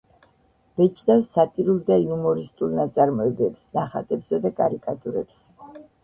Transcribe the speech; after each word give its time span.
ბეჭდავს 0.79 1.25
სატირულ 1.33 1.81
და 1.89 1.97
იუმორისტულ 2.03 2.73
ნაწარმოებებს, 2.79 3.67
ნახატებსა 3.79 4.39
და 4.47 4.53
კარიკატურებს. 4.61 5.43